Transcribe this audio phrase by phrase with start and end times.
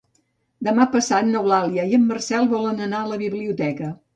[0.67, 3.97] Demà passat n'Eulàlia i en Marcel volen anar a la biblioteca.